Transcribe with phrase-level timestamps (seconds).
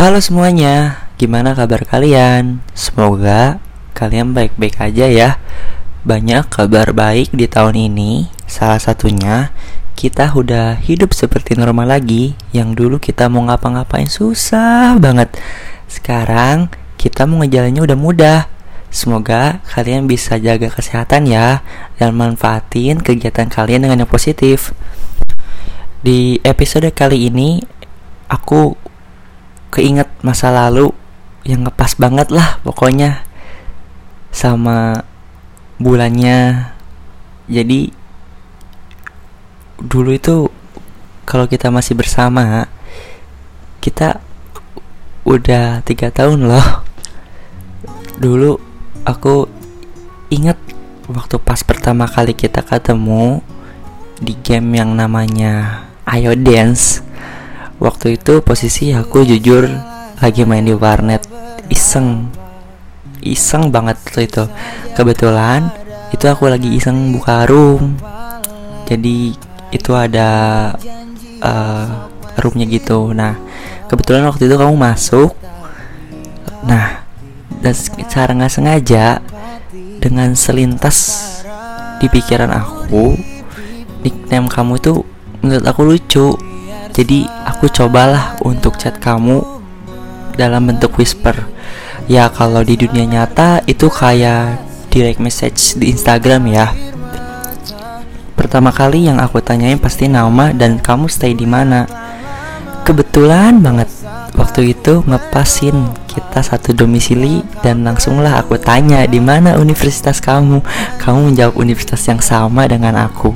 [0.00, 2.64] Halo semuanya, gimana kabar kalian?
[2.72, 3.60] Semoga
[3.92, 5.36] kalian baik-baik aja ya.
[6.08, 8.32] Banyak kabar baik di tahun ini.
[8.48, 9.52] Salah satunya
[10.00, 12.32] kita udah hidup seperti normal lagi.
[12.56, 15.36] Yang dulu kita mau ngapa-ngapain susah banget.
[15.84, 18.40] Sekarang kita mau ngejalannya udah mudah.
[18.88, 21.60] Semoga kalian bisa jaga kesehatan ya
[22.00, 24.72] dan manfaatin kegiatan kalian dengan yang positif.
[26.00, 27.60] Di episode kali ini
[28.32, 28.88] aku
[29.70, 30.90] keinget masa lalu
[31.46, 33.24] yang ngepas banget lah pokoknya
[34.30, 35.06] sama
[35.80, 36.70] bulannya.
[37.50, 37.90] Jadi
[39.80, 40.46] dulu itu
[41.24, 42.68] kalau kita masih bersama
[43.80, 44.20] kita
[45.24, 46.66] udah tiga tahun loh.
[48.20, 48.60] Dulu
[49.08, 49.48] aku
[50.28, 50.60] inget
[51.08, 53.40] waktu pas pertama kali kita ketemu
[54.20, 57.09] di game yang namanya Ayo Dance.
[57.80, 59.64] Waktu itu posisi aku jujur
[60.20, 61.24] lagi main di warnet.
[61.72, 62.28] Iseng.
[63.24, 64.44] Iseng banget itu.
[64.92, 65.72] Kebetulan
[66.12, 67.96] itu aku lagi iseng buka room.
[68.84, 69.32] Jadi
[69.72, 70.28] itu ada
[71.40, 71.86] uh,
[72.36, 73.16] roomnya gitu.
[73.16, 73.40] Nah
[73.88, 75.32] kebetulan waktu itu kamu masuk.
[76.68, 77.00] Nah
[77.64, 79.24] dan secara nggak sengaja
[80.00, 81.28] dengan selintas
[82.00, 83.16] di pikiran aku
[84.00, 85.04] nickname kamu itu
[85.44, 86.28] menurut aku lucu
[86.90, 89.42] jadi aku cobalah untuk chat kamu
[90.36, 91.34] dalam bentuk whisper
[92.10, 94.58] ya kalau di dunia nyata itu kayak
[94.90, 96.74] direct message di Instagram ya
[98.34, 101.86] pertama kali yang aku tanyain pasti nama dan kamu stay di mana
[102.82, 103.86] kebetulan banget
[104.34, 110.62] waktu itu ngepasin kita satu domisili dan langsunglah aku tanya di mana universitas kamu.
[110.98, 113.34] Kamu menjawab universitas yang sama dengan aku.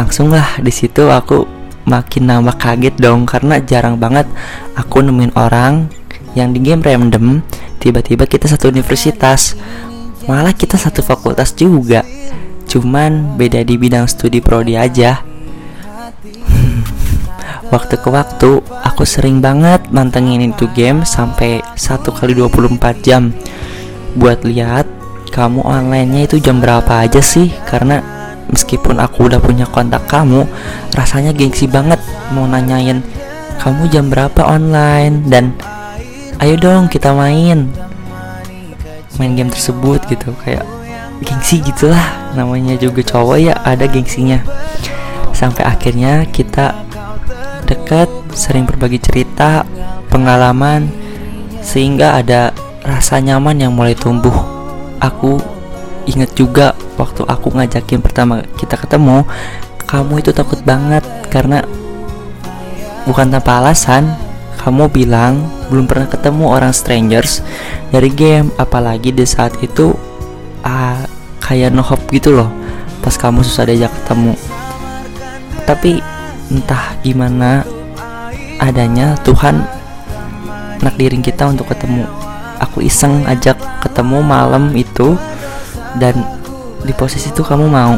[0.00, 1.44] Langsunglah di situ aku
[1.84, 4.28] makin nambah kaget dong karena jarang banget
[4.76, 5.88] aku nemuin orang
[6.34, 7.44] yang di game random
[7.78, 9.54] tiba-tiba kita satu universitas.
[10.24, 12.00] Malah kita satu fakultas juga.
[12.64, 15.20] Cuman beda di bidang studi prodi aja
[17.74, 23.32] waktu ke waktu aku sering banget mantengin itu game sampai satu kali 24 jam
[24.14, 24.86] buat lihat
[25.34, 28.02] kamu onlinenya itu jam berapa aja sih karena
[28.52, 30.44] meskipun aku udah punya kontak kamu
[30.96, 32.00] rasanya gengsi banget
[32.32, 33.04] mau nanyain
[33.64, 35.24] kamu jam berapa online?
[35.30, 35.54] Dan
[36.42, 37.70] ayo dong kita main.
[39.16, 40.66] Main game tersebut gitu kayak
[41.22, 44.42] gengsi gitulah namanya juga cowok ya ada gengsinya.
[45.30, 46.74] Sampai akhirnya kita
[47.64, 49.64] dekat, sering berbagi cerita,
[50.10, 50.90] pengalaman,
[51.64, 52.52] sehingga ada
[52.84, 54.34] rasa nyaman yang mulai tumbuh.
[55.00, 55.40] Aku
[56.04, 59.24] ingat juga waktu aku ngajakin pertama kita ketemu,
[59.84, 61.64] kamu itu takut banget karena
[63.08, 64.08] bukan tanpa alasan.
[64.64, 67.44] Kamu bilang belum pernah ketemu orang strangers
[67.92, 69.92] dari game, apalagi di saat itu
[70.64, 71.04] ah,
[71.44, 72.48] kayak no hope gitu loh.
[73.04, 74.32] Pas kamu susah diajak ketemu.
[75.68, 76.00] Tapi
[76.48, 77.60] entah gimana
[78.56, 79.64] adanya Tuhan
[80.80, 82.08] nakdirin kita untuk ketemu
[82.64, 85.20] aku iseng ajak ketemu malam itu
[85.98, 86.14] dan
[86.84, 87.96] di posisi itu kamu mau.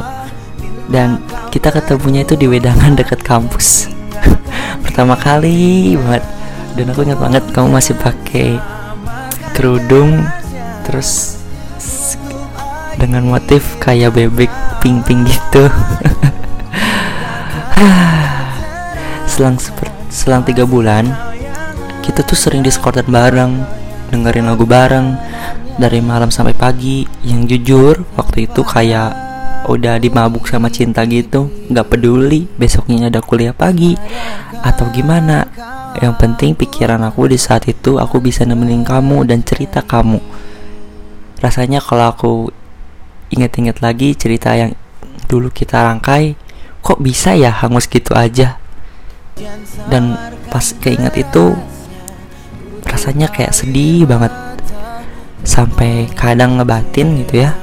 [0.87, 1.19] Dan
[1.51, 3.91] kita ketemunya itu di wedangan dekat kampus.
[4.85, 6.25] Pertama kali banget.
[6.77, 8.61] Dan aku ingat banget kamu masih pakai
[9.57, 10.29] kerudung
[10.85, 11.41] terus
[13.01, 14.53] dengan motif kayak bebek
[14.85, 15.69] pink-pink gitu.
[19.37, 19.61] Selang
[20.09, 21.13] selang tiga bulan
[22.01, 23.67] kita tuh sering diskordan bareng
[24.15, 25.19] dengerin lagu bareng
[25.77, 27.05] dari malam sampai pagi.
[27.23, 29.13] Yang jujur waktu itu kayak
[29.69, 31.49] udah dimabuk sama cinta gitu.
[31.69, 33.95] Nggak peduli besoknya ada kuliah pagi
[34.65, 35.47] atau gimana.
[35.97, 40.21] Yang penting pikiran aku di saat itu aku bisa nemenin kamu dan cerita kamu.
[41.41, 42.33] Rasanya kalau aku
[43.33, 44.77] inget-inget lagi cerita yang
[45.27, 46.39] dulu kita rangkai
[46.85, 48.61] kok bisa ya hangus gitu aja?
[49.89, 50.17] Dan
[50.49, 51.53] pas keinget itu
[52.87, 54.33] rasanya kayak sedih banget
[55.47, 57.55] sampai kadang ngebatin gitu ya.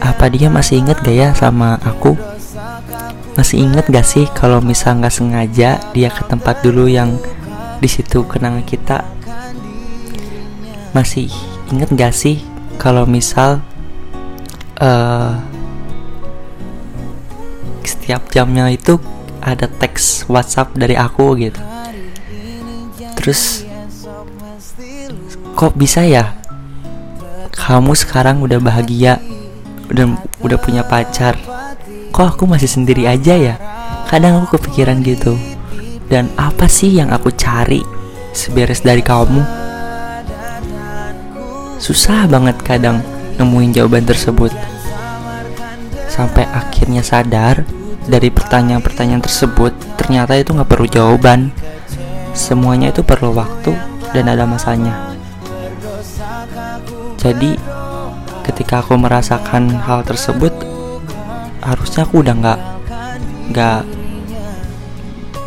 [0.00, 2.16] Apa dia masih inget gak ya sama aku?
[3.36, 7.20] Masih inget gak sih kalau misal nggak sengaja dia ke tempat dulu yang
[7.78, 9.04] di situ kenangan kita?
[10.96, 11.28] Masih
[11.68, 12.40] inget gak sih
[12.80, 13.60] kalau misal
[14.80, 15.36] uh,
[17.84, 18.96] setiap jamnya itu
[19.44, 21.60] ada teks WhatsApp dari aku gitu?
[23.20, 23.68] Terus
[25.56, 26.45] kok bisa ya
[27.56, 29.16] kamu sekarang udah bahagia
[29.90, 31.38] udah udah punya pacar.
[32.12, 33.54] Kok aku masih sendiri aja ya?
[34.06, 35.34] Kadang aku kepikiran gitu.
[36.06, 37.82] Dan apa sih yang aku cari
[38.30, 39.42] seberes dari kamu?
[41.82, 43.02] Susah banget kadang
[43.36, 44.54] nemuin jawaban tersebut.
[46.08, 47.66] Sampai akhirnya sadar
[48.06, 51.50] dari pertanyaan-pertanyaan tersebut ternyata itu nggak perlu jawaban.
[52.32, 53.72] Semuanya itu perlu waktu
[54.12, 55.05] dan ada masanya
[57.16, 57.56] jadi
[58.46, 60.52] ketika aku merasakan hal tersebut
[61.66, 62.60] harusnya aku udah nggak
[63.50, 63.82] nggak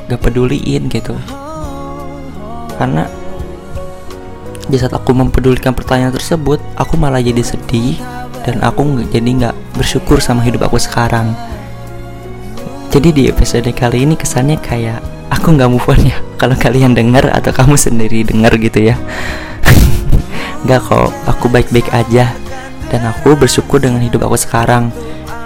[0.09, 1.15] nggak peduliin gitu.
[2.75, 3.05] Karena
[4.69, 7.97] di saat aku mempedulikan pertanyaan tersebut aku malah jadi sedih
[8.45, 11.33] dan aku jadi nggak bersyukur sama hidup aku sekarang.
[12.89, 14.99] Jadi di episode kali ini kesannya kayak
[15.29, 16.17] aku nggak move on ya.
[16.41, 18.95] Kalau kalian dengar atau kamu sendiri dengar gitu ya.
[20.65, 22.35] Nggak kok aku baik-baik aja.
[22.91, 24.91] Dan aku bersyukur dengan hidup aku sekarang.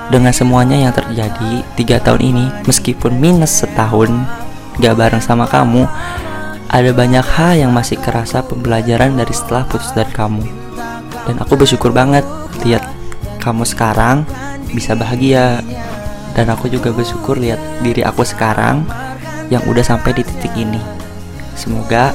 [0.10, 4.10] Dengan semuanya yang terjadi tiga tahun ini meskipun minus setahun
[4.82, 5.86] gak bareng sama kamu
[6.68, 10.42] ada banyak hal yang masih kerasa pembelajaran dari setelah putus dari kamu.
[11.30, 12.26] Dan aku bersyukur banget
[12.66, 12.84] lihat
[13.38, 14.26] kamu sekarang
[14.74, 15.62] bisa bahagia.
[16.34, 18.82] Dan aku juga bersyukur lihat diri aku sekarang
[19.54, 20.82] yang udah sampai di titik ini.
[21.54, 22.10] Semoga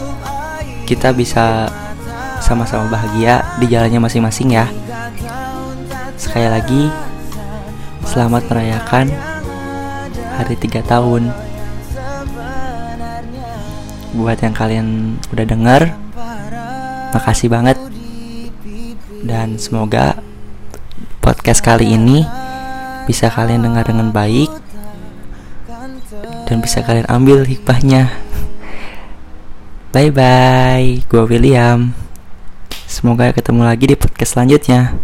[0.90, 1.70] kita bisa
[2.38, 4.66] sama-sama bahagia di jalannya masing-masing ya.
[6.18, 6.82] Sekali lagi
[8.06, 9.06] selamat merayakan
[10.38, 11.30] hari tiga tahun.
[14.16, 14.88] Buat yang kalian
[15.30, 15.82] udah denger
[17.14, 17.78] makasih banget.
[19.18, 20.18] Dan semoga
[21.20, 22.24] podcast kali ini
[23.04, 24.48] bisa kalian dengar dengan baik
[26.48, 28.08] dan bisa kalian ambil hikmahnya.
[29.92, 32.07] Bye bye gue William
[32.88, 34.96] semoga ketemu lagi di podcast selanjutnya